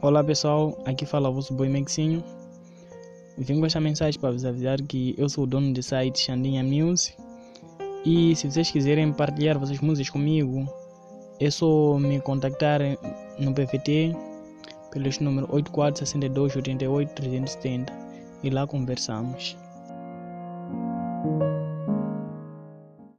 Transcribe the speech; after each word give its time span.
Olá 0.00 0.22
pessoal, 0.22 0.78
aqui 0.84 1.04
fala 1.04 1.28
o 1.28 1.34
vosso 1.34 1.52
boi 1.52 1.68
Maxinho. 1.68 2.22
Vim 3.36 3.58
com 3.58 3.66
esta 3.66 3.80
mensagem 3.80 4.20
para 4.20 4.30
vos 4.30 4.44
avisar 4.44 4.80
que 4.80 5.12
eu 5.18 5.28
sou 5.28 5.42
o 5.42 5.46
dono 5.46 5.72
do 5.72 5.82
site 5.82 6.20
Xandinha 6.20 6.62
News 6.62 7.12
E 8.04 8.36
se 8.36 8.48
vocês 8.48 8.70
quiserem 8.70 9.12
partilhar 9.12 9.58
vossas 9.58 9.80
músicas 9.80 10.10
comigo, 10.10 10.68
é 11.40 11.50
só 11.50 11.98
me 11.98 12.20
contactar 12.20 12.80
no 13.40 13.52
PVT 13.52 14.14
pelo 14.92 15.10
número 15.20 15.48
8462 15.50 16.54
88 16.54 17.14
370 17.14 17.92
e 18.44 18.50
lá 18.50 18.68
conversamos. 18.68 19.56